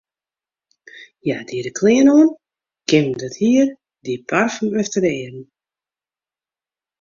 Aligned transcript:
Hja 1.23 1.35
die 1.49 1.61
de 1.65 1.71
klean 1.79 2.09
oan, 2.15 2.31
kjimde 2.89 3.23
it 3.29 3.35
hier, 3.43 3.67
die 4.05 4.17
parfum 4.33 4.69
efter 4.85 4.99
de 5.05 5.11
earen. 5.21 5.45